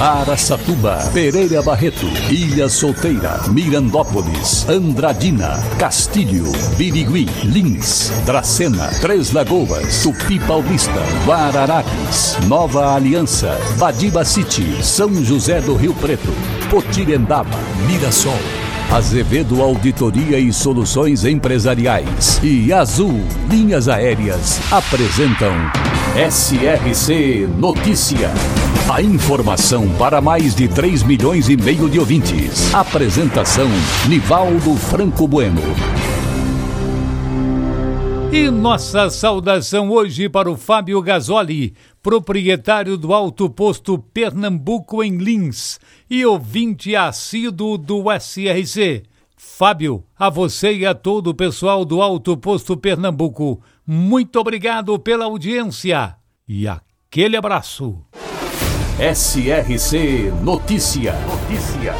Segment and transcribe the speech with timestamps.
[0.00, 11.00] Araçatuba, Pereira Barreto, Ilha Solteira, Mirandópolis, Andradina, Castilho, Birigui, Lins, Dracena, Três Lagoas, Tupi Paulista,
[11.24, 16.32] Guararapes, Nova Aliança, Badiba City, São José do Rio Preto,
[16.68, 18.38] Potirendaba, Mirassol.
[18.92, 23.20] Azevedo Auditoria e Soluções Empresariais e Azul
[23.50, 25.52] Linhas Aéreas apresentam
[26.30, 28.30] SRC Notícia.
[28.88, 32.72] A informação para mais de 3 milhões e meio de ouvintes.
[32.72, 33.66] Apresentação
[34.08, 35.60] Nivaldo Franco Bueno.
[38.32, 45.80] E nossa saudação hoje para o Fábio Gasoli, proprietário do Alto Posto Pernambuco em Lins
[46.08, 49.02] e ouvinte assíduo do SRC.
[49.36, 55.24] Fábio, a você e a todo o pessoal do Alto Posto Pernambuco, muito obrigado pela
[55.24, 56.14] audiência
[56.48, 58.00] e aquele abraço.
[58.98, 61.12] SRC Notícia.
[61.26, 61.92] Notícia.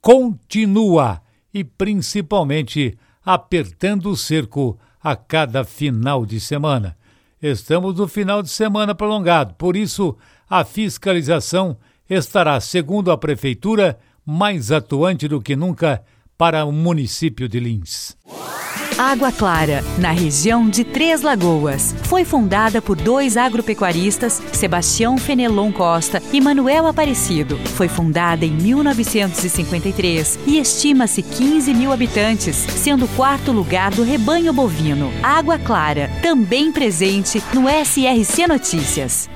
[0.00, 1.20] continua
[1.52, 6.96] e, principalmente, apertando o cerco a cada final de semana.
[7.40, 10.16] Estamos no final de semana prolongado, por isso,
[10.50, 11.76] a fiscalização
[12.08, 13.98] estará, segundo a Prefeitura,
[14.30, 16.02] mais atuante do que nunca
[16.36, 18.14] para o município de Lins.
[18.98, 21.94] Água Clara, na região de Três Lagoas.
[22.02, 27.56] Foi fundada por dois agropecuaristas, Sebastião Fenelon Costa e Manuel Aparecido.
[27.76, 34.52] Foi fundada em 1953 e estima-se 15 mil habitantes, sendo o quarto lugar do rebanho
[34.52, 35.10] bovino.
[35.22, 39.30] Água Clara, também presente no SRC Notícias.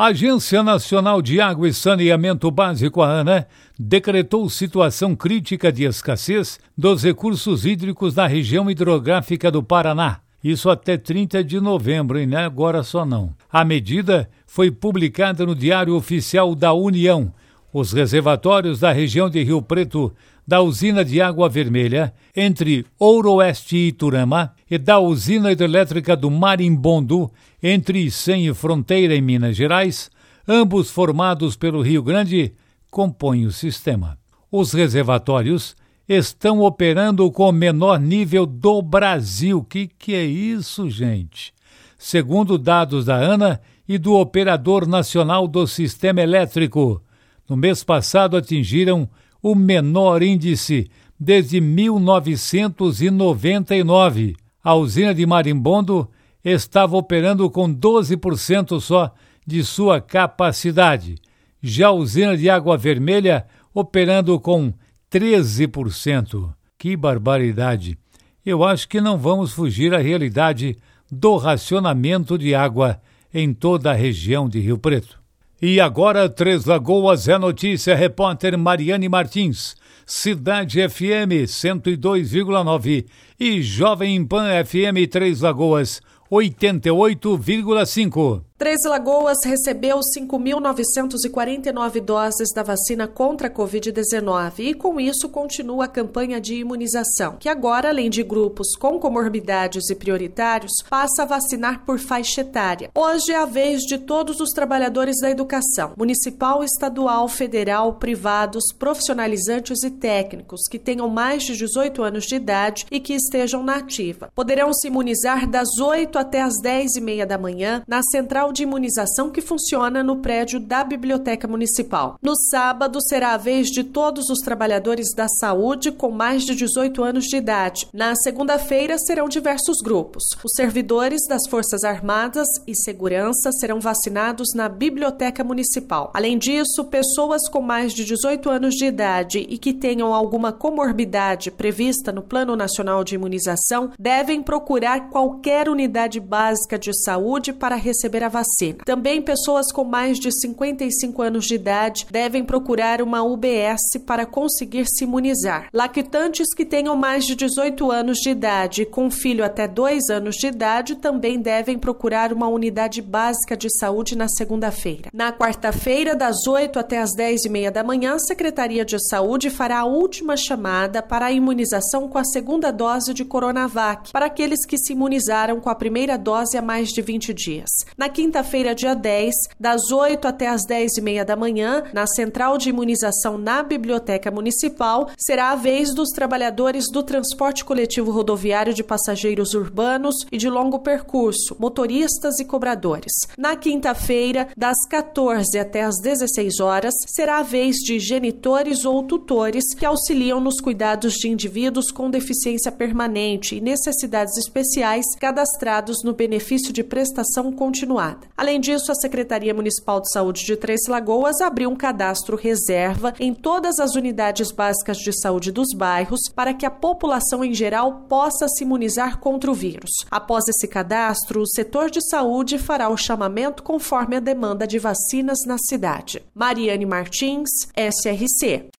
[0.00, 6.60] A Agência Nacional de Água e Saneamento Básico, a ANA, decretou situação crítica de escassez
[6.76, 10.20] dos recursos hídricos na região hidrográfica do Paraná.
[10.42, 13.34] Isso até 30 de novembro, e não é agora só não.
[13.50, 17.34] A medida foi publicada no Diário Oficial da União.
[17.72, 20.12] Os reservatórios da região de Rio Preto
[20.46, 26.30] da usina de Água Vermelha, entre Ouro Oeste e Iturama, e da usina hidrelétrica do
[26.30, 27.30] Marimbondo,
[27.62, 30.10] entre Icém e Fronteira, em Minas Gerais,
[30.46, 32.54] ambos formados pelo Rio Grande,
[32.90, 34.16] compõem o sistema.
[34.50, 35.76] Os reservatórios
[36.08, 39.62] estão operando com o menor nível do Brasil.
[39.62, 41.52] Que que é isso, gente?
[41.98, 47.02] Segundo dados da ANA e do Operador Nacional do Sistema Elétrico,
[47.48, 49.08] no mês passado atingiram
[49.42, 54.36] o menor índice desde 1999.
[54.62, 56.10] A usina de Marimbondo
[56.44, 59.12] estava operando com 12% só
[59.46, 61.14] de sua capacidade.
[61.62, 64.72] Já a usina de Água Vermelha operando com
[65.10, 66.52] 13%.
[66.76, 67.96] Que barbaridade!
[68.44, 70.76] Eu acho que não vamos fugir à realidade
[71.10, 73.00] do racionamento de água
[73.32, 75.17] em toda a região de Rio Preto.
[75.60, 79.74] E agora, Três Lagoas é notícia, repórter Mariane Martins.
[80.06, 83.06] Cidade FM 102,9
[83.40, 86.00] e Jovem Pan FM Três Lagoas
[86.30, 88.40] 88,5.
[88.58, 95.88] Três Lagoas recebeu 5.949 doses da vacina contra a Covid-19 e, com isso, continua a
[95.88, 101.84] campanha de imunização, que agora, além de grupos com comorbidades e prioritários, passa a vacinar
[101.86, 102.90] por faixa etária.
[102.96, 109.84] Hoje é a vez de todos os trabalhadores da educação, municipal, estadual, federal, privados, profissionalizantes
[109.84, 114.32] e técnicos que tenham mais de 18 anos de idade e que estejam na ativa.
[114.34, 118.52] Poderão se imunizar das 8 até as 10 e meia da manhã na central central
[118.52, 122.18] de imunização que funciona no prédio da Biblioteca Municipal.
[122.22, 127.02] No sábado, será a vez de todos os trabalhadores da saúde com mais de 18
[127.02, 127.88] anos de idade.
[127.92, 130.22] Na segunda-feira, serão diversos grupos.
[130.44, 136.10] Os servidores das Forças Armadas e Segurança serão vacinados na Biblioteca Municipal.
[136.14, 141.50] Além disso, pessoas com mais de 18 anos de idade e que tenham alguma comorbidade
[141.50, 148.22] prevista no Plano Nacional de Imunização devem procurar qualquer unidade básica de saúde para receber
[148.24, 148.37] a vacina.
[148.84, 154.86] Também pessoas com mais de 55 anos de idade devem procurar uma UBS para conseguir
[154.86, 155.68] se imunizar.
[155.72, 160.36] Lactantes que tenham mais de 18 anos de idade e com filho até 2 anos
[160.36, 165.10] de idade também devem procurar uma unidade básica de saúde na segunda-feira.
[165.12, 169.50] Na quarta-feira, das 8 até as 10 e meia da manhã, a Secretaria de Saúde
[169.50, 174.66] fará a última chamada para a imunização com a segunda dose de Coronavac para aqueles
[174.66, 177.70] que se imunizaram com a primeira dose há mais de 20 dias.
[177.96, 182.06] Na quinta quinta-feira, dia 10, das 8 até as 10 e meia da manhã, na
[182.06, 188.74] Central de Imunização na Biblioteca Municipal, será a vez dos trabalhadores do transporte coletivo rodoviário
[188.74, 193.12] de passageiros urbanos e de longo percurso, motoristas e cobradores.
[193.38, 199.72] Na quinta-feira, das 14 até as 16 horas, será a vez de genitores ou tutores
[199.74, 206.74] que auxiliam nos cuidados de indivíduos com deficiência permanente e necessidades especiais cadastrados no benefício
[206.74, 208.17] de prestação continuada.
[208.36, 213.34] Além disso, a Secretaria Municipal de Saúde de Três Lagoas abriu um cadastro reserva em
[213.34, 218.46] todas as unidades básicas de saúde dos bairros para que a população em geral possa
[218.48, 219.90] se imunizar contra o vírus.
[220.10, 225.38] Após esse cadastro, o setor de saúde fará o chamamento conforme a demanda de vacinas
[225.46, 226.22] na cidade.
[226.34, 228.77] Mariane Martins, SRC.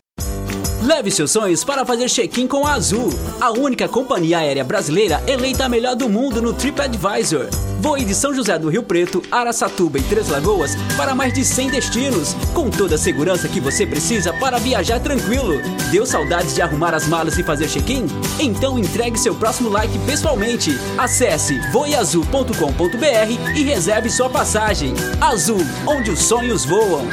[0.89, 5.65] Leve seus sonhos para fazer check-in com a Azul, a única companhia aérea brasileira eleita
[5.65, 7.45] a melhor do mundo no TripAdvisor.
[7.79, 11.69] Voe de São José do Rio Preto, Araçatuba e Três Lagoas para mais de 100
[11.69, 15.61] destinos, com toda a segurança que você precisa para viajar tranquilo.
[15.91, 18.07] Deu saudades de arrumar as malas e fazer check-in?
[18.39, 20.71] Então entregue seu próximo like pessoalmente.
[20.97, 24.95] Acesse voeazul.com.br e reserve sua passagem.
[25.21, 27.07] Azul, onde os sonhos voam.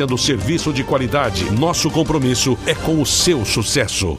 [0.00, 1.50] oferecendo serviço de qualidade.
[1.50, 4.18] Nosso compromisso é com o seu sucesso.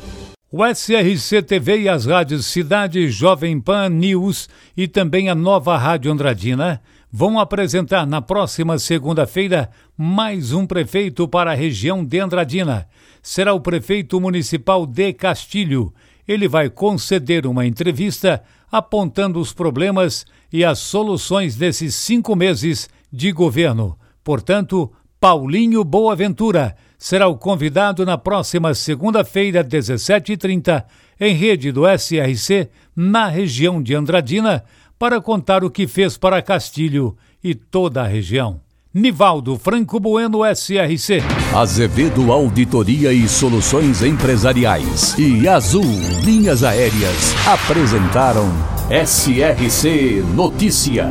[0.52, 6.12] O SRC TV e as rádios Cidade, Jovem Pan News e também a nova Rádio
[6.12, 12.88] Andradina vão apresentar na próxima segunda-feira mais um prefeito para a região de Andradina.
[13.24, 15.94] Será o prefeito municipal de Castilho.
[16.28, 23.32] Ele vai conceder uma entrevista apontando os problemas e as soluções desses cinco meses de
[23.32, 23.98] governo.
[24.24, 30.84] Portanto, Paulinho Boaventura será o convidado na próxima segunda-feira, 17h30,
[31.20, 34.64] em rede do SRC, na região de Andradina,
[34.98, 38.60] para contar o que fez para Castilho e toda a região.
[38.92, 41.22] Nivaldo Franco Bueno, SRC.
[41.56, 45.86] Azevedo Auditoria e Soluções Empresariais e Azul
[46.26, 48.50] Linhas Aéreas apresentaram
[48.90, 51.08] SRC Notícia.